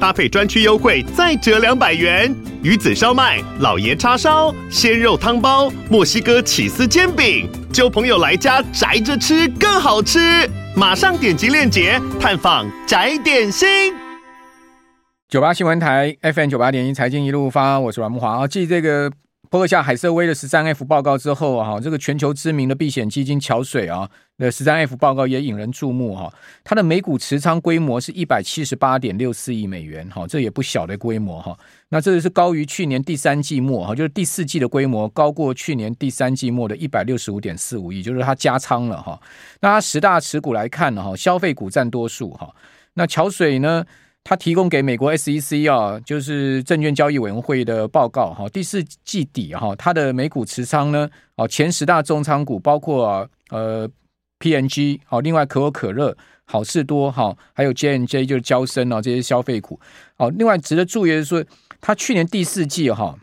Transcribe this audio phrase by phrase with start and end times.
[0.00, 2.34] 搭配专区优惠再折两百元。
[2.62, 10.48] 鱼子烧麦、老爷叉烧、鲜肉汤包、墨西哥起司煎饼，交朋友来家宅着吃更好吃。
[10.74, 13.94] 马上点击链接探访宅点心。
[15.28, 18.46] 九八新闻台 FM 九八点一财经一路发，我是阮木华啊。
[18.46, 19.10] 继这个
[19.56, 24.06] 波克夏海瑟威的十三 F 报告之后啊，这个全球知名的避险基金桥水啊。
[24.36, 26.30] 那十三 F 报告也引人注目哈，
[26.62, 31.58] 它的每股持仓规模是一百七十八点六四亿美元哈，这也不小的规模哈。
[31.88, 39.18] 那这是高于去年第三季末哈，就是第四季的规模高过去年第三季末的一百六十五点四五亿，就是它加仓了哈。
[39.62, 42.54] 那它十大持股来看呢哈，消费股占多数哈。
[42.92, 43.86] 那桥水呢，
[44.28, 53.88] 它提供给美国 SEC 啊，就是证券交易委员会的报告哈，第四季底哈，它的每股持仓呢，哦前十大重仓股包括呃。
[54.38, 55.00] P.N.G.
[55.06, 58.26] 好，另外可口可乐、好事多哈，还有 J.N.J.
[58.26, 59.80] 就是娇生啊，这些消费股。
[60.14, 61.42] 好，另外值得注意的是说，
[61.80, 63.18] 它去年第四季哈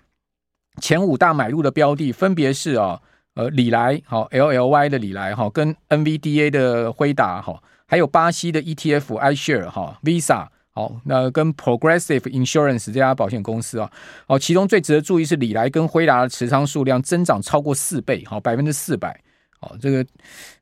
[0.82, 3.00] 前五大买入的标的分别是啊
[3.36, 13.92] 呃里来好 LLY 的里来哈，跟 NVDA 的辉达哈，还有巴西的 ETF iShare 哈 Visa 好，那跟 Progressive Insurance 这家保险公司啊，
[14.28, 19.20] 好，其中最值得注意是礼来跟辉达的持仓数量增长超过四倍，好百分之四百。
[19.60, 20.06] 哦，这个，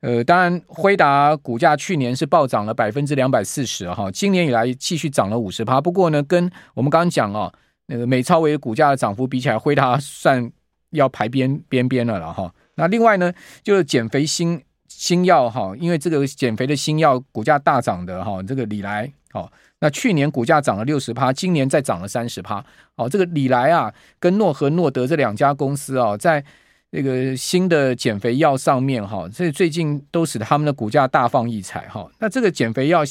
[0.01, 5.81] 呃，当然，辉达股价去年是暴涨了百分之两百四十哈，今年以来继续涨了五十趴。
[5.81, 7.51] 不过呢，跟我们刚刚讲啊，
[7.87, 10.51] 那个美超维股价的涨幅比起来，辉达算
[10.91, 12.53] 要排边边边了了哈。
[12.75, 14.61] 那另外呢，就是减肥新
[15.01, 22.63] 新药哈，因为这个减肥的新药股价大涨的哈，这个礼来，好，那去年股价涨了六十趴，今年再涨了三十趴。
[22.95, 26.45] 好，这个礼来啊，跟诺和诺德这两家公司啊，在
[26.91, 32.07] 那个新的减肥药上面哈，所以最近都使得他们的股价大放异彩哈。
[32.19, 33.01] 那这个减肥药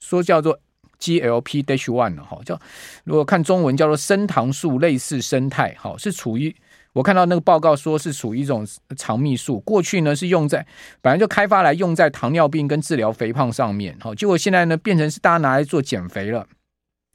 [0.00, 0.58] 说叫做
[0.98, 2.60] GLP Dash One 哈，叫
[3.04, 6.52] 如果看中文叫做升糖素类似生态哈，是处于
[6.92, 8.66] 我看到那个报告说是属于一种
[8.96, 10.66] 肠泌素，过去呢是用在
[11.00, 16.46] 本来就开发来用在糖尿病跟治疗肥胖上面哈，结果现在呢变成是大家拿来做减肥了。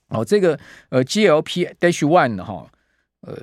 [0.10, 2.68] 哦，这个呃 GLP Dash One 哈，
[3.22, 3.38] 呃。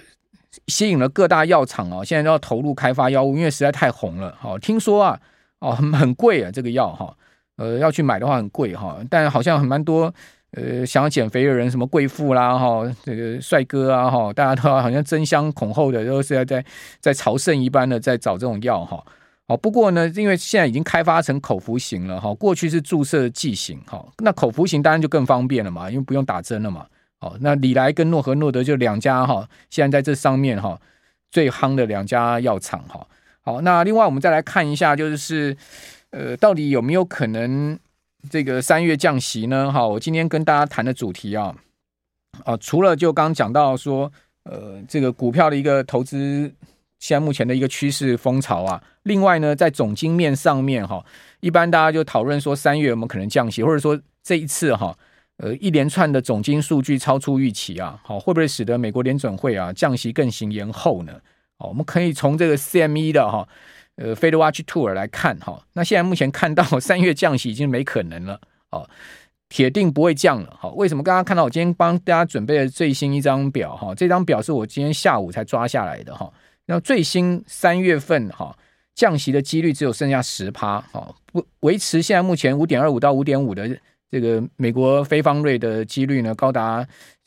[0.67, 4.37] 吸引了各大药厂哦，现在都要投入开发药物，因为实在太红了。
[4.41, 5.21] 好，听说啊，
[5.61, 7.17] 哦，很很贵啊，这个药哈，
[7.57, 8.99] 呃，要去买的话很贵哈。
[9.09, 10.13] 但好像很蛮多
[10.53, 16.65] 呃想要减肥的人，什么贵妇啦哈，这个帅哥啊哈，大家都好像争相恐后的都是要在
[17.01, 19.05] 在朝圣一般的在找这种药哈。
[19.47, 26.87] 好，不过呢，因为现在已经开发成口服型了哈，过去是注射剂型哈，那口服型当然就更方便了嘛，因为不用打针了嘛。
[27.19, 30.81] 好，那礼来跟诺和诺德就两家哈，现在在这上面哈
[31.31, 33.07] 最夯的两家药厂哈。
[33.43, 35.57] 好，那另外我们再来看一下，就是
[36.11, 37.79] 呃，到底有没有可能
[38.29, 39.73] 这个三月降息呢？
[39.73, 41.55] 哈，我今天跟大家谈的主题啊，
[42.45, 44.11] 啊，除了就刚刚讲到说，
[44.45, 46.53] 呃，这个股票的一个投资，
[46.99, 51.05] 现在目前的一个趋势风潮啊，另外呢，在总经面上面哈，
[51.41, 54.97] 一般大家就讨论说三月有没有可能降息，或者说这一次哈。
[55.43, 61.15] 呃，一连串的总经数据超出预期啊，好，会不会使得美国联准会啊降息更行延后呢？
[61.57, 63.49] 好，我们可以从这个 CME 的哈，
[64.01, 65.63] 呃，Fed Watch Tour 来看哈。
[65.75, 68.41] 那现在目前看到三月降息已经没可能了，
[68.71, 68.89] 哦，
[69.51, 70.57] 铁定不会降了。
[70.59, 71.03] 好，为什么？
[71.03, 76.33] 刚刚看到我今天帮大家准备的最新一张表哈，这张表是我今天下午才抓下来的哈。
[76.67, 78.57] 那最新三月份哈
[78.95, 83.79] 降息的几率只有剩下十趴，好，不维持现在目前五点二五到五点五的。
[84.13, 86.85] 这个美国非方瑞的几率呢，高达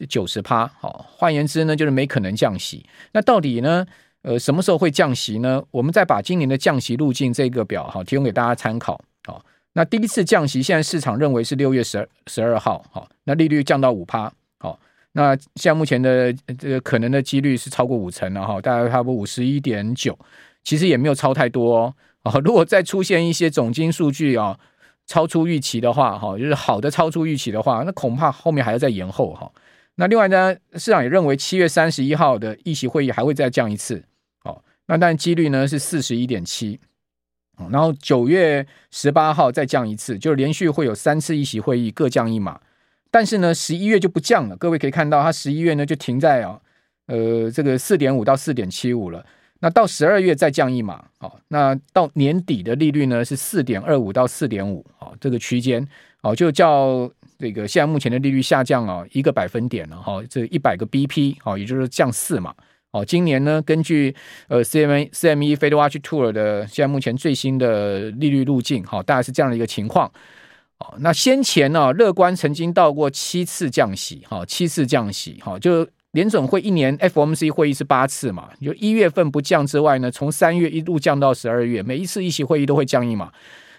[0.09, 2.85] 九十趴，好，换言之呢，就是没可能降息。
[3.13, 3.85] 那到底呢，
[4.23, 5.63] 呃，什么时候会降息呢？
[5.69, 8.99] 我们再把今年的降息路径这个表哈提供给大家参考。
[9.25, 14.79] 好，那第一次降息，现在市场认为是六月十二十二号，好，那利率降到五趴，好，
[15.11, 20.17] 那现在目前的这个可能的几率是超过五成了哈，大概差不多五十一点九，
[20.63, 21.93] 其实也没有超太多哦。
[22.23, 24.59] 啊，如果再出现一些总金数据啊。
[25.05, 29.51] 超出预期的话，哈，就是好的超出预期的话，那恐怕后面还要再延后哈。
[29.95, 34.01] 那另外呢，市场也认为七月三十一号的议息会议还会再降一次，
[34.87, 36.79] 那但几率呢是四十一点七，
[37.69, 42.59] 然后九月十八号再降一次，就连续会有三次议息会议各降一码，
[43.09, 44.57] 但是呢，十一月就不降了。
[44.57, 46.59] 各位可以看到，它十一月呢就停在啊，
[47.05, 49.25] 呃，这个四点五到四点七五了。
[49.59, 55.87] 那到十二月再降一码，好，那到年底的利率呢是四点二五到四点五，好，这个区间，
[56.21, 57.09] 哦，就叫
[57.39, 62.53] 这个现在目前的利率下降啊一个百分点了，哈，这一百个 BP，好，也就是降四码，
[62.93, 64.15] 哦，今年呢根据
[64.47, 70.09] 呃 CME CME Fed Watch Tour 的现在目前最新的利率路径，好，大概是这样的一个情况，
[70.77, 75.85] 好，那先前呢乐观曾经到过七次降息，哈，七次降息，哈，就。
[76.13, 83.31] 联准会一年 FOMC 会议是八次嘛，就一月份不降之外呢，从三月一路降到十二月，每一次议息会议都会降一码。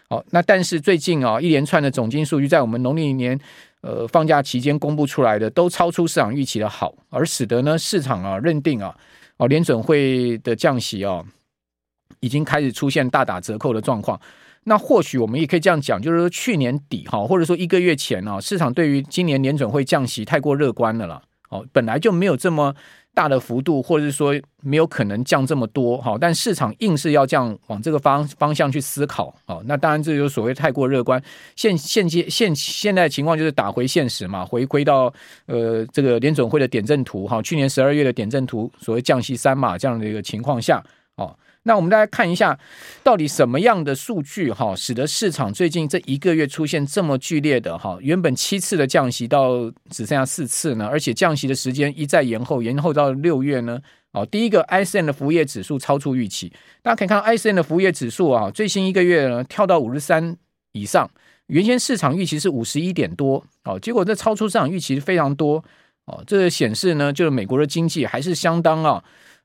[0.09, 3.39] 好，那但是最近啊，一连串的总金数据在我们农历年
[3.85, 8.97] 呃放假期间公布出来的，都超出市场预期的好，而使得呢市场啊认定啊，
[9.37, 11.23] 哦联准会的降息啊，
[12.21, 14.19] 已经开始出现大打折扣的状况。
[14.65, 21.21] 那或许我们也可以这样讲，就是说去年底哈，或者说一个月前啊，市场对于今年联准会降息太过乐观了啦。
[21.51, 22.75] 哦，本来就没有这么
[23.15, 31.23] 大的幅度，或者是说没有可能降这么多，好，但市场硬是要这样，往这个方方向去思考，好，那当然这就所谓太过乐观。
[31.55, 35.13] 现现阶现现在情况就是打回现实嘛，回归到
[35.47, 40.83] 呃这个联准会的点阵图，哈，去年十二月的点阵图，所谓降息三嘛这样的一个情况下，
[41.15, 41.35] 哦。
[41.65, 42.59] 那我们大家看一下，
[43.03, 50.87] 到底什么样的数据哈，使得市场最近这一个月出现这么剧烈的哈，原本七次的降息到只剩下四次呢？
[50.87, 53.81] 而且降息的时间一再延后，延后到六月呢？
[54.13, 56.53] 哦，第一个，ISM 的服务业指数超出预期，
[56.83, 60.37] 大家可以看到 ISM 的服务业指数啊，最新一个月呢跳到五十三
[60.73, 61.11] 以上，
[61.47, 65.65] 原先市场预期是五十一点多，哦，结果这超出市场预期非常多，
[66.05, 69.03] 哦，这显示呢，就是美国的经济还是相当啊。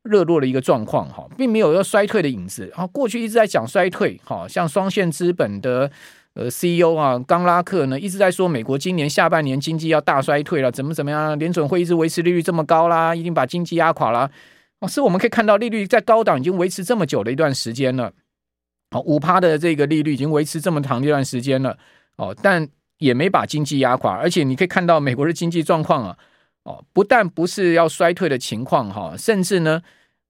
[0.10, 2.68] 热络的一个状况哈，并没有要衰退的影子。
[2.74, 5.90] 然后过去一直在讲衰退，哈，像双线资本的
[6.34, 11.38] 呃 CEO 啊，冈拉克呢一直在说美国今年下半年经济要大衰退了，怎么怎么样？
[11.38, 14.30] 联准会一直维持利率这么高啦，已经把经济压垮了。
[14.80, 18.12] 哦，是我们可以看到利率在高档已经维持这么久的一段时间了。
[18.92, 21.78] 好，五趴的这个利率已经维持这么长一段时间了。
[22.18, 22.68] 哦，但
[22.98, 26.18] 也没把经济压垮，而且你可以看到美国的经济状况啊。
[26.64, 29.82] 哦，不但不是要衰退的情况哈，甚至呢，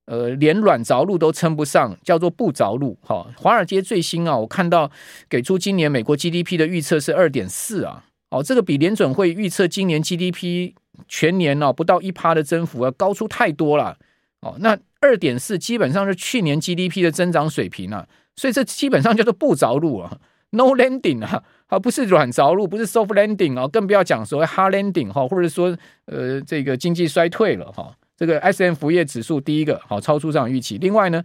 [0.09, 3.27] 呃，连软着陆都称不上，叫做不着陆哈。
[3.37, 4.89] 华尔街最新啊，我看到
[5.29, 10.73] 给出今年美国 GDP 的预测是二点四啊，哦，这个比联准会预测今年 GDP
[11.07, 13.97] 全年哦不到一趴的增幅要高出太多了
[14.41, 14.55] 哦。
[14.61, 20.17] 那二点四基本上是去年 GDP 的增长水平啊，所以这基本上叫做不着陆啊
[20.49, 21.43] ，no landing 啊。
[21.67, 27.95] 而不是软着陆，不是 soft landing 啊，更不要讲所谓 hard landing 哈，或者说呃这个经济衰退了哈。
[28.19, 30.77] 这个 S M 服务业指数第一个好超出市场预期。
[30.79, 31.23] 另外呢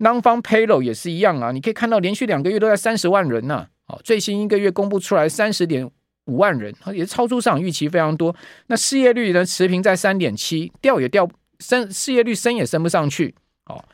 [0.00, 5.88] ，non-farm payroll 也是一样啊，你可以看到连续两个月都在三十万人呐，好，最新一个月公布出来三十点
[6.24, 8.34] 五万人，也超出市场预期非常多。
[8.66, 11.28] 那失业率呢持平在三点七，掉也掉
[11.60, 13.32] 升，失业率升也升不上去，
[13.64, 13.84] 好。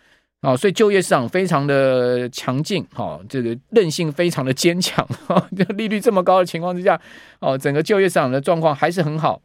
[0.40, 7.00] 哦，所以就业市场非常的强劲，哈、哦，这个韧性非常的坚强，哈、哦，利率这么高的情况之下，
[7.40, 9.42] 哦，整个就业市场的状况还是很好，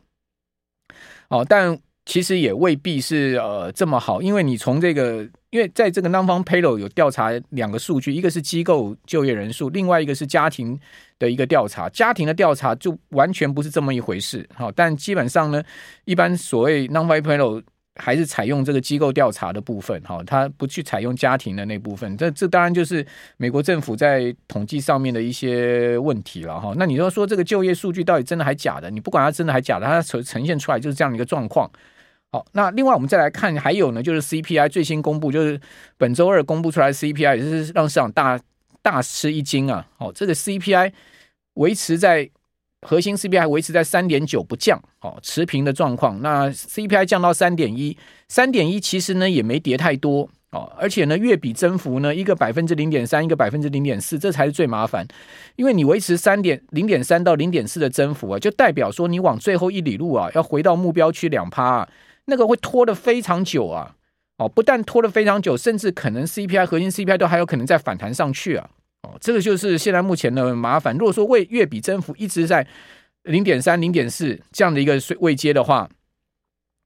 [1.29, 10.77] 哦，但其实也未必是呃这么好，因为你从这个，因为在这个 non-farm payroll 有调查两个数据，一个是机构就业人数，另外一个是家庭
[11.17, 15.63] 的一个调查，家庭的调查就完全不是这么一回事，好、但基本上呢，
[16.03, 17.63] 一般所谓 non-farm payroll
[17.95, 23.05] 还是采用这个机构调查的部分，哈，他不去采用家庭的那部分，这这当然就是
[23.37, 26.73] 美国政府在统计上面的一些问题了，哈。
[26.75, 28.89] 那你说说这个就业数据到底真的还假的？
[28.89, 31.71] 你不管它真的还假的，它呈呈现出来就是这样的一个状况。
[32.33, 35.57] 好，那另外我们再来看，还有呢，就是 CPI 最新公布，就是
[35.97, 38.37] 本周二公布出来的 CPI 也是让市场大
[38.81, 39.87] 大吃一惊啊。
[39.99, 40.91] 哦，这个 CPI
[41.53, 42.29] 维持在。
[42.85, 46.21] 核心 CPI 还维持在三点九不降，哦，持平的状况。
[46.21, 47.97] 那 CPI 降到三点一，
[48.27, 55.07] 三点一其实呢也没跌太多哦，而且呢月比增幅呢一个百分之零点三，一个百分之零点四，这才是最麻烦。
[55.55, 61.89] 因为你维持三点零点三到零点四的增幅啊，就代表说你往最后一里路啊，要回到目标区两趴啊，
[62.25, 63.95] 那个会拖得非常久啊，
[64.37, 68.69] 哦，不但拖得非常久，甚至可能 CPI 核心 CPI 都还有可能再反弹上去啊。
[69.01, 70.97] 哦，这个就是现在目前的麻烦。
[70.97, 72.65] 如果说为月比增幅一直在
[73.23, 75.89] 零点三、零点四这样的一个位阶的话，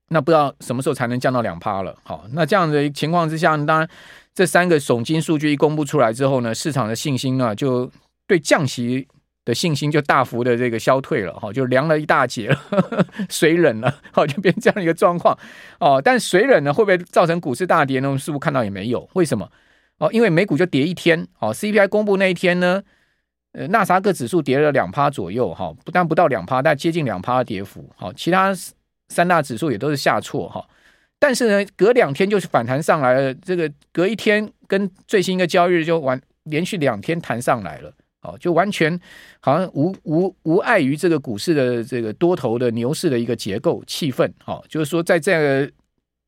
[0.08, 1.96] 那不知道什么时候才能降到两趴了。
[2.02, 3.88] 好，那这样的情况之下，当然
[4.34, 7.88] 这三个总经数据一公布出来之后呢，市场的信心呢，就
[8.26, 9.06] 对降息
[9.48, 11.32] 的信心就大幅的这个消退了。
[11.40, 12.60] 哈，就凉了一大截了，
[13.30, 15.36] 水冷了，好，就变这样一个状况。
[15.80, 18.08] 哦，但水冷呢，会不会造成股市大跌呢？
[18.08, 19.08] 我们似乎看到也没有。
[19.14, 19.50] 为什么？
[19.96, 22.82] 哦，因为美股就跌一天，哦，CPI 公布那一天呢，
[23.52, 28.54] 呃，纳萨克指数跌了两趴左右，哈，不但不到两趴，但接近两趴的跌幅，好，其他
[29.08, 30.64] 三大指数也都是下挫，哈，
[31.18, 38.98] 但是呢，隔两天就是反弹上来了，这个隔一天跟最新一个交易日就完连续两天弹上来了，哦，就完全
[39.40, 45.70] 好像无无无碍于这个股市的这个多头的牛市的一个结构气氛，哦，就是说在这个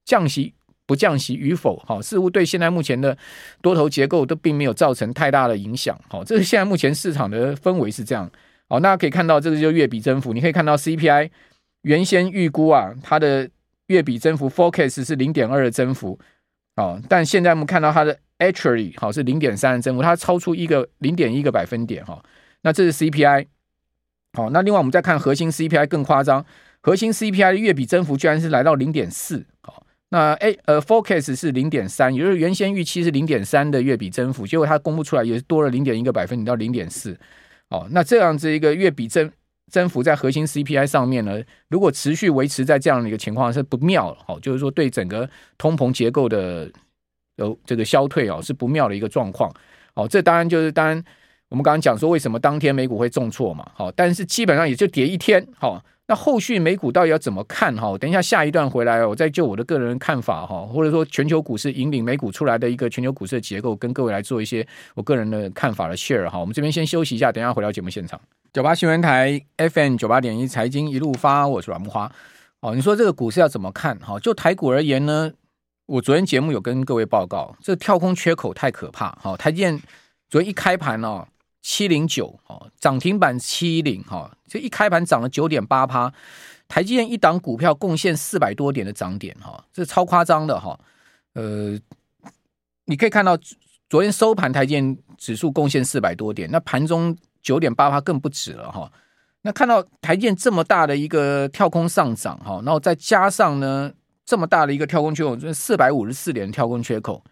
[0.05, 0.53] 降息
[0.87, 3.17] 不降息与否，哦，似乎对现在目前的
[3.61, 8.31] 多头结构都并没有造成太大的影响，哦，这是现在目前市场的氛围是这样，
[8.69, 11.31] 哦，大家可以看到这个就月比增幅，你可以看到 CPI
[11.83, 13.49] 原先预估啊，它的。
[13.91, 16.17] 月比增幅 forecast 是零点二的增幅，
[16.81, 22.23] 哦，但现在我们看到它的 actually 好是零点三的增幅，它超出一个零点一个百分点哈。
[22.63, 23.47] 那这是 CPI，
[24.33, 26.45] 好，那另外我们再看核心 CPI 更夸张，
[26.81, 37.19] 核心 CPI 的月比增幅居然是来到零点四，好，那 A 呃 forecast 是零点三，也就是原先预期是零点三的月比增幅，结果它公布出来也是多了零点一个百分点到零点四，
[37.69, 39.31] 哦，那这样子一个月比增。
[39.71, 46.71] 增幅在核心 CPI 上面呢，如果持续维持在这样的一个情况是不妙了，好，就是说对整个通膨结构的
[47.37, 49.51] 有这个消退哦是不妙的一个状况，
[49.95, 51.03] 好，这当然就是当然
[51.49, 57.97] 我们刚刚讲说为什么当天美股会重挫嘛，好，但是基本上也就跌一天，好，那后续美股到底要怎么看哈？
[57.97, 66.37] 等一下下一段回来，我再就我的个人看法哈，或者说全球股市引领美股出来的一个全球股市的结构，跟各位来做一些我个人的看法的 share 哈。
[66.37, 68.21] 我们这边先休息一下，等一下回到节目现场。
[68.53, 72.11] 九八新闻台 FM 九八点一财经一路发，我是阮木花。
[72.59, 73.97] 哦，你说这个股市要怎么看？
[74.01, 75.31] 哈，就台股而言呢，
[75.87, 79.17] 我昨天节目有跟各位报告，这跳空缺口太可怕。
[79.23, 79.81] 好，台建
[80.29, 81.29] 昨天一开盘哦，
[81.63, 86.13] 七零九哦，涨停板七零哈，这一开盘涨了九点八趴，
[86.69, 90.79] 台积电一档股票贡献四百多点的涨点哈，这超夸张的哈。
[91.35, 91.79] 呃，
[92.85, 93.39] 你可以看到
[93.89, 97.17] 昨天收盘台积电指数贡献四百多点，那盘中。
[97.43, 98.93] 九点八趴更不止了哈，
[99.41, 103.91] 那看到台积电这么大的一个跳空上涨哈，然后再加上呢
[104.27, 107.25] 这么大的一个跳空缺口，就是四百五十四点的跳空缺口，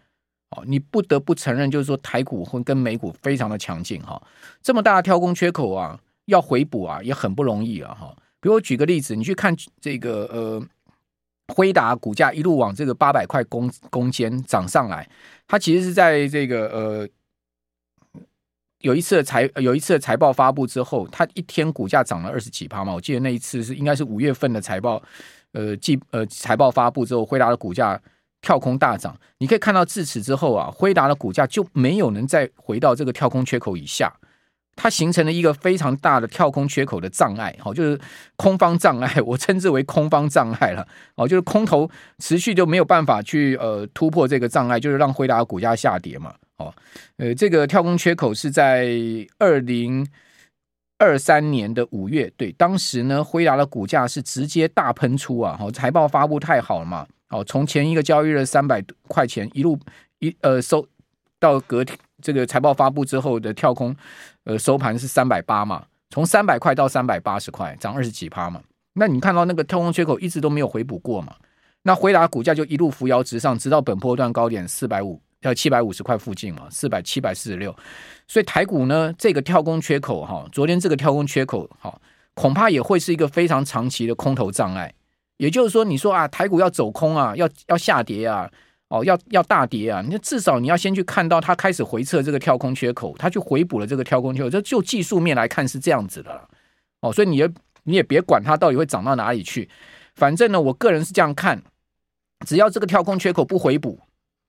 [0.51, 4.21] 哦，你不得不承认就是说台股会跟美股非常的强劲哈，
[4.61, 8.15] 这么大的跳空缺口啊，要回补啊也很不容易啊哈。
[8.39, 10.61] 比如我举个例子，你去看这个呃
[11.53, 15.07] 辉达股价一路往这个八百块攻攻坚涨上来，
[15.47, 17.07] 它其实是在这个呃。
[18.81, 22.93] 有一次的财有一次的财报发布之后，它一天股价涨了二十几趴嘛。
[22.93, 25.03] 我记得那一次是应该是五月份的财报，
[25.51, 28.01] 呃，季呃财报发布之后，辉达的股价
[28.41, 29.17] 跳空大涨。
[29.39, 34.13] 你可以看到自此之后啊，辉达的股价就没有能再回到这个跳空缺口以下，
[34.75, 37.99] 它形成了一个非常大的跳空缺口的障碍，好，就是
[38.35, 46.33] 空方障碍， 我称之为空方障碍了，哦，就是空头持续就没有办法去呃突破这个障碍，就是让辉达的股价下跌嘛。
[46.57, 46.73] 哦，
[47.17, 48.89] 呃，这个跳空缺口是在
[49.37, 50.05] 二零
[50.97, 59.79] 二三年的五月，对，当时呢，辉达的股价是直接大喷出啊，好，财报发布太好了嘛，好，从前一个交易日三百块钱一路
[60.19, 60.85] 一呃收
[61.39, 63.95] 到隔天这个财报发布之后的跳空，
[64.43, 68.61] 呃，收盘是三百八嘛，从三百块到三百八十块，涨二十几趴嘛，
[68.93, 71.35] 那你看到那个跳空缺口一直都没有回补过嘛，
[71.83, 75.21] 那辉达股价就一路扶摇直上，直到本波段高点四百五。
[75.43, 77.73] 要七百五十块附近嘛，四百七百四十六，
[78.27, 81.97] 所以台股呢，这个跳空缺口哈，昨天这个跳空缺口哈，
[82.33, 84.93] 恐怕也会是一个非常长期的空头障碍。
[85.39, 88.51] 也就是说，你说啊，台股要走空啊，要要下跌啊，
[88.89, 96.47] 哦，要要大跌啊，那至少你要先去看到它开始回撤这个跳空缺口，它去回补了这个跳空缺口，就就技术面来看是这样子的
[96.99, 97.49] 哦，所以你也
[97.83, 99.69] 你也别管它到底会涨到哪里去，
[100.15, 101.63] 反正呢，我个人是这样看，
[102.45, 103.99] 只要这个跳空缺口不回补。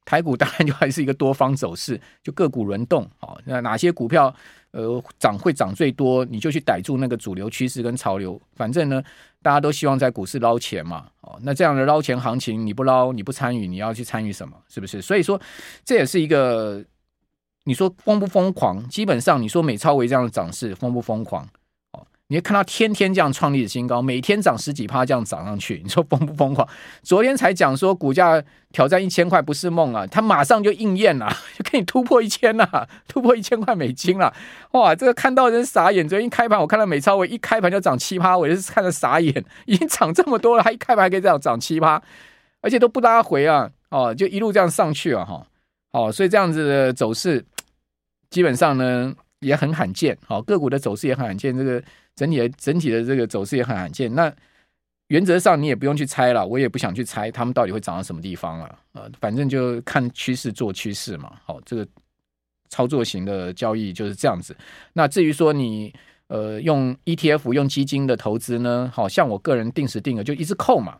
[0.04, 4.34] 台股当然就还是一个多方走势，就个股轮动，哦，那哪些股票
[4.72, 8.40] 呃涨会涨最多，你就去逮住那个主流趋势跟潮流。
[8.56, 9.02] 反正呢，
[9.42, 14.56] 大家都希望在股市捞钱嘛，哦，那这样的捞钱行情你不捞你不参与，你要去参与什么？
[14.68, 15.00] 是不是？
[15.00, 15.40] 所以说
[15.84, 16.84] 这也是一个，
[17.64, 18.88] 你说疯不疯狂？
[18.88, 21.48] 基本上你说美超微这样的涨势疯不疯狂？
[22.32, 26.66] 你看到天天这样创立的新高，每天涨十几趴这样涨上去， 你说疯不疯狂？
[27.02, 34.32] 昨天才讲说股价挑战一千块不是梦啊，它马上就应验了， 就可以突破一千了， 突破一千块美金了。
[34.70, 36.08] 哇，这个看到人傻眼。
[36.08, 42.00] 昨天一开盘我看到美超微一开盘就涨七趴，我就是看着傻眼，已经涨这么多了，还一开盘还可以这样涨七趴，
[42.60, 45.44] 而且都不拉回啊，哦，就一路这样上去啊，哈，
[45.90, 47.44] 哦，所以这样子的走势
[48.30, 51.82] 基本上呢也很罕见，好，个股的走势也很罕见，这个。
[52.16, 54.14] 整体的整体的这个走势也很罕见。
[54.14, 54.30] 那
[55.06, 58.78] 原则上你也不用去猜了，我也不想去猜他们到底会涨到什么地方了。
[58.92, 61.32] 呃，反正就看趋势做趋势嘛。
[61.46, 61.86] 好，这个
[62.68, 64.54] 操作型的交易就是这样子。
[64.92, 65.94] 那至于说你
[66.26, 70.98] 呃用 ETF 用基金的投资呢，好像我个人定时定额就一直扣嘛。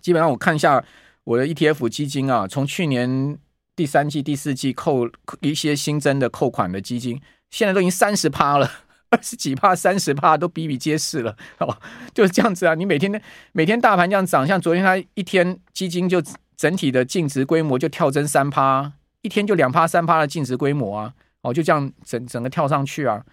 [0.00, 0.84] 基本上我看一下
[1.24, 3.36] 我的 ETF 基金啊，从去年
[3.74, 5.08] 第三季、第四季扣
[5.40, 8.70] 一些新增的扣款的基金，现在都已经三十趴了，
[9.10, 11.76] 二十几趴、三十趴都比比皆是了，哦，
[12.14, 12.74] 就是这样子啊。
[12.74, 16.22] 你每天每天大盘这样涨，像昨天它一天基金就
[16.56, 23.24] 整体的净值规模就跳增三趴，一天就两趴、三趴的净值规模啊，哦，就这样整整个跳上去啊。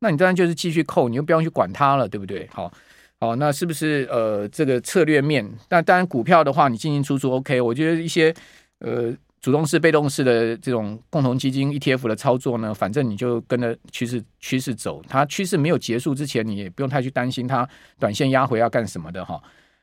[0.00, 2.48] 那你当然就是继续扣，你又不用去管它了，对不对？
[2.52, 2.72] 好。
[3.20, 5.44] 好，那是不是呃这个策略面？
[5.70, 7.60] 那当然股票的话，你进进出出 OK。
[7.60, 8.32] 我觉得一些
[8.78, 15.02] 呃主动式、被动式的这种共同基金 ETF 的操作呢，反正你就跟着趋势趋势走。
[15.08, 17.68] 它趋势没有结束之前，你也不用太去担心它
[17.98, 19.40] 短线压回要干什么的哈。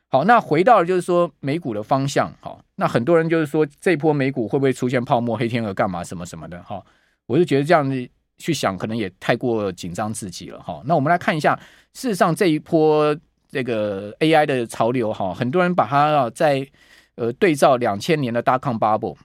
[0.09, 6.83] 好，那回到就是说美股的方向，好，那很多人就是说这波美股会不会出现泡沫、黑天鹅干嘛什么什么的哈？
[7.25, 10.81] 我就觉得这样子去想，可能也太过紧张自己了哈。
[10.85, 11.59] 那我们来看一下。
[11.93, 13.15] 事实上，这一波
[13.49, 16.67] 这个 AI 的潮流哈，很多人把它啊在
[17.15, 19.15] 呃对照两千年的 Dotcom Bubble。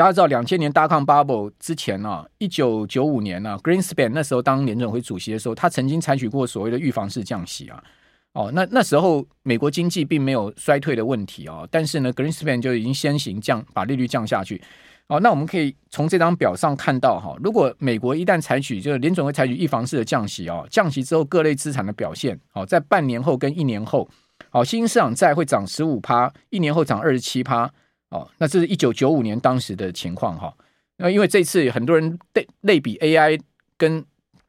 [0.00, 7.84] 大家知道，两千年 Dotcom Bubble 之前呢，一九九五年呢，Greenspan 那时候当联准会主席的时候，他曾经采取过所谓的预防式降息啊。
[8.32, 14.62] 哦，那那时候美国经济并没有衰退的问题啊，但是呢，Greenspan 就已经先行降把利率降下去。
[15.08, 24.08] 哦，那我们可以从这张表上看到哈，如果美国一旦采取，就是联准会采取预防式的降息啊，降息之后各类资产的表现，哦，在半年后跟一年后，
[24.52, 27.70] 哦，新兴市场债会涨十五趴，一年后涨二十七趴，
[28.10, 30.54] 哦，那这是一九九五年当时的情况哈。
[30.98, 33.40] 那因为这次很多人类类比 AI
[33.76, 34.04] 跟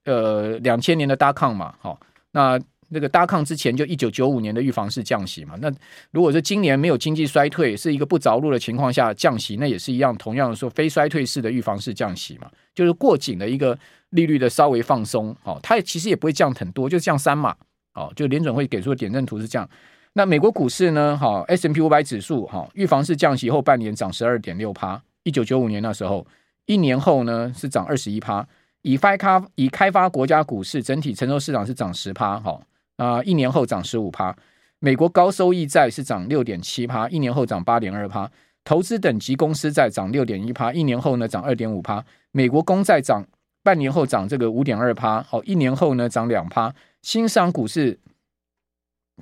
[0.05, 1.99] 呃两千年的 Dotcom 嘛，好，
[2.31, 2.59] 那。
[2.93, 5.71] 那个大抗之前就一九九五年的预防式降息嘛，那
[6.11, 17.55] 如果是今年没有经济衰退，是一个不着陆的情况下降息，那也是一样，同样的说非衰退式的预防式降息嘛，就是过紧的一个利率的稍微放松，哦，它其实也不会降很多，就降三码，
[17.93, 19.69] 哦，就联准会给出的点阵图是这样。
[20.13, 26.27] 那美国股市呢，哈，S&P 五百指数，哈，预防式降息后半年涨十二点六趴，一九九五年那时候，
[26.65, 28.45] 一年后呢是涨二十一趴，
[28.81, 29.17] 以开
[29.55, 32.59] 以开发国家股市整体成熟市场是涨十趴，哈。
[32.97, 34.35] 啊，一年后涨十五趴，
[34.79, 38.29] 美国高收益债是涨六点七趴，一年后涨八点二趴，
[38.65, 43.25] 投资等级公司债涨六点一趴，一年后呢涨二点五趴，美国公债涨
[43.63, 47.97] 半年后涨这个五点二趴，好，一年后呢涨两趴，新上股市。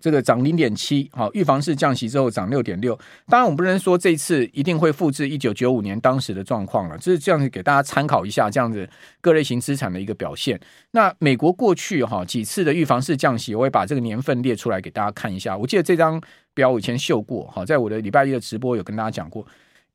[0.02, 2.98] 这个涨零点七，好，预防式降息之后涨六点六。
[3.28, 8.90] 当然，我们不能说这次一定会复制一九九五年当时的状况了，就是这样子给大家参考一下，这样子
[9.22, 10.60] 各类型资产的一个表现。
[10.92, 15.58] 那美国过去哈几次的预防式降息，我会把这个年份列出来给大家看一下。
[15.58, 16.22] 我记得这张
[16.54, 19.46] 表我以前秀过，哈，在我的礼拜一的直播有跟大家讲过，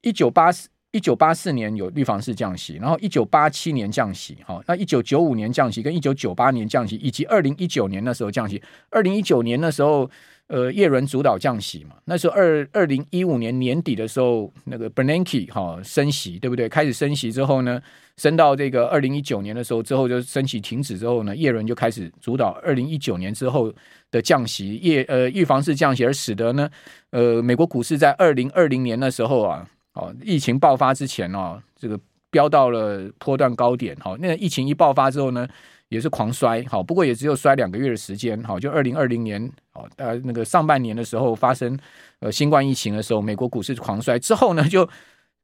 [0.03, 0.69] 一九八四。
[0.95, 8.63] 一九八四年有预防式降息，然后一九八七年降息，好，那一九九五年降息跟一九九八年降息，以及二零一九年那时候降息。
[8.91, 10.09] 二零一九年那时候，
[10.47, 16.69] 呃，叶伦主导降息嘛，那时候二二零一五年年底的时候，那个 Bernanke 哈升息，对不对？
[16.69, 17.83] 开始升息之后呢，
[18.17, 23.75] 升到这个二零一九年的时候之后就升息停止之后呢，叶伦就开始主导二零一九年之后
[24.13, 26.71] 的降息，叶呃预防式降息，而使得呢，
[27.11, 29.69] 呃，美国股市在二零二零年的时候啊。
[29.95, 31.99] 哦，疫情爆发之前哦，这个
[32.31, 33.97] 飙到了波段高点。
[34.01, 35.47] 好，那疫情一爆发之后呢，
[35.89, 36.65] 也是狂摔。
[36.69, 38.43] 好，不过也只有摔两个月的时间。
[38.43, 39.41] 好，就二零二零年，
[39.73, 41.79] 哦，呃，那个上半年的时候发生
[42.19, 44.89] 呃新冠疫情的时候，美国股市狂摔之后呢，就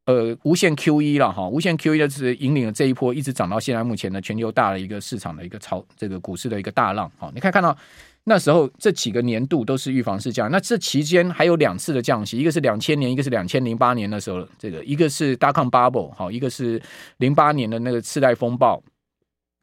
[0.06, 7.08] 呃无限 QE 了哈，无限 QE 的是引领了这一波一直涨到现在目前的全球大的一个市场的一个超这个股市的一个大浪。
[7.18, 7.76] 好，你可以看到。
[8.24, 16.80] 那时候这几个年度都是预防式降，那这期间还有两次的降息，一个是两千年，一个是两千零八年的时候，这个一个是 d o c o bubble，好，一个是
[17.16, 18.80] 零八年的那个次贷风暴，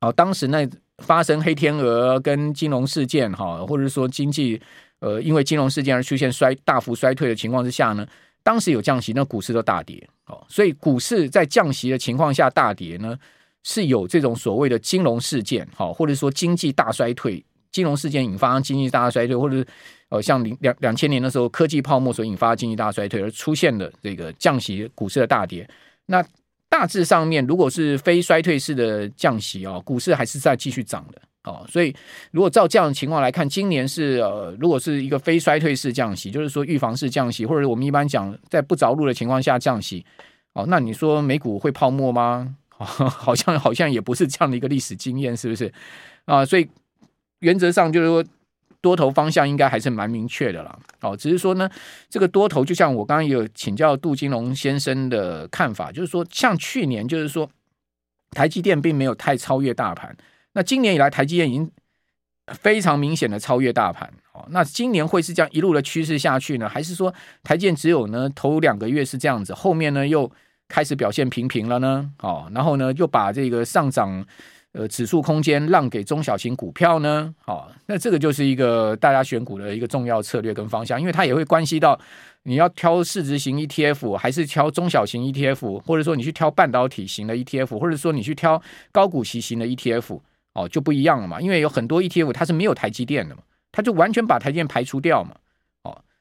[0.02, 0.68] 好，当时那
[0.98, 4.60] 发生黑天鹅跟金融事件哈，或者说经济
[5.00, 8.06] 呃因为金融事件而出现衰大幅衰退的情况之下呢，
[8.42, 13.16] 当时有降息，那股市都大跌，哦，所以股市在降息的情况下大跌呢，
[13.64, 17.46] 是有这种所谓的金融事件好，或者说经济大衰退。
[17.72, 19.68] 金融事件引发经济大衰退，或者是
[20.10, 25.70] 呃像零两两千年的时候科技泡沫所引发经济大衰退而出现的这个降息股市的大跌。
[26.06, 26.24] 那
[26.70, 31.66] 大致上面，如果是非衰退式的降息哦，股市还是在继续涨的哦。
[31.70, 31.96] 所以
[32.32, 40.06] 如果照这样的情况来看，今年是呃，如果是一个非衰退式降息，就是说预防式降息，或者我们一般讲在不着陆的情况下降息
[40.54, 42.56] 哦，那你说美股会泡沫吗？
[42.70, 45.72] 好像好像也不是这样的一个历史经验，是不是
[46.26, 46.46] 啊？
[46.46, 46.68] 所以。
[47.40, 48.24] 原则上就是说，
[48.82, 50.80] 多头方向应该还是蛮明确的啦。
[51.02, 51.70] 哦，只是说呢，
[52.10, 57.50] 这个多头就像我刚刚有请教杜金龙先生的看法，就是说，像去年就是说，
[58.32, 60.16] 台积电并没有太超越大盘。
[60.54, 61.70] 那今年以来，台积电已经
[62.48, 64.12] 非常明显的超越大盘。
[64.34, 70.32] 哦，那今年会是这样一路的趋势下去呢，还是说台积电只有呢头两个月是这样子，后面呢又
[70.68, 72.12] 开始表现平平了呢？
[72.20, 74.26] 哦，然后呢又把这个上涨。
[74.74, 77.34] 呃，指数空间让给中小型股票呢？
[77.44, 82.00] 好，那这个就是一个大家选股的一个重要策略跟方向，因为它也会关系到
[82.44, 90.20] 你要挑市值型 ETF，还是挑中小型 ETF，或者说你去挑半导体型的 ETF，或者说你去挑高股息型的 ETF，
[90.54, 91.42] 哦，就不一样了嘛。
[91.42, 95.36] 因为有很多 ETF 它是没有台积电的嘛，它就完全把台积电排除掉嘛。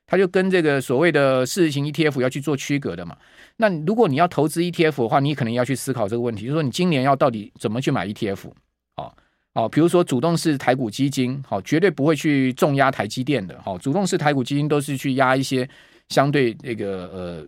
[0.07, 3.17] 它就跟这个所谓的市值型 ETF 要去做区隔的嘛。
[3.57, 8.51] 那如果你要投资 ETF 的话，你可能要去思考这个问题，就是说你今年要到底怎么去买 ETF？
[8.97, 9.13] 哦
[9.55, 13.61] 哦，比如说主动式台股基金，好，绝对不会去重压台积电的。
[13.63, 15.69] 好，主动式台股基金都是去压一些
[16.11, 17.47] 相对那个呃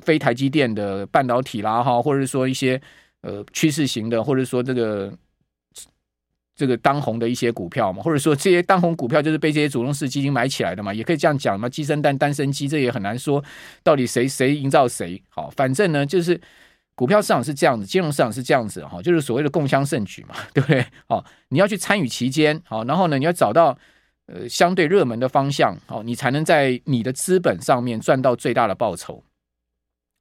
[0.00, 2.80] 非台积电的半导体啦哈，或者说一些
[3.22, 5.12] 呃趋势型的，或者说这个。
[6.58, 11.68] 这个当红的一些股票嘛，或者说这些当红股票就是被这些主动式基金买起来的嘛，也可以这样讲嘛。
[11.68, 13.42] 鸡生蛋，蛋生鸡，这也很难说
[13.84, 15.22] 到底谁谁营造谁。
[15.28, 16.40] 好，反正呢，就是
[16.96, 20.84] 股票市场是这样子，金融市场是这样子哈，就是所谓的共襄盛举嘛， 对不对？
[21.06, 23.78] 好，你要去参与其间，好，然后呢，你要找到
[24.26, 29.22] 呃相对热门的方向，好，你才能在你的资本上面赚到最大的报酬。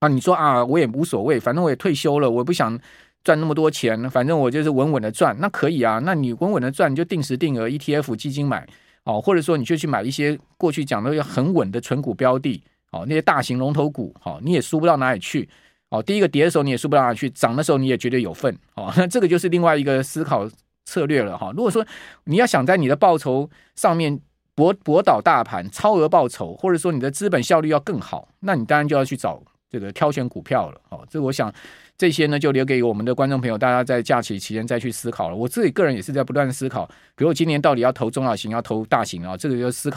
[0.02, 2.80] 啊，你说啊，我也无所谓，反正我也退休了，我不想。
[3.28, 6.00] 赚那么多钱，反正我就是稳稳的赚，那可以啊。
[6.06, 8.66] 那你稳稳的赚，你就定时定额 ETF 基金买
[9.04, 15.50] 哦，或者说你就去买一些过去讲的很稳的存股标的哦，那些大型龙头股哦，你也输不到哪里去
[15.90, 16.02] 哦。
[16.02, 18.90] 第一个跌的时候你也输不到哪里去，涨的时候你也绝对有份哦。
[18.96, 20.50] 那这个就是另外一个思考
[20.86, 21.52] 策略了哈。
[21.54, 21.86] 如果说
[22.24, 24.18] 你要想在你的报酬上面
[24.56, 31.06] 博博倒大盘，超额报酬，或者说你的资本效率要更好，那你当然就要去找这个挑选股票了哦。
[31.10, 31.54] 这我想。
[31.97, 35.36] 这些呢，就留给我们的观众朋友，大家在假期期间再去思考了。
[35.36, 39.95] 我自己个人也是在不断思考，比如今年到底要投中小型，要投大型啊，这个就思考。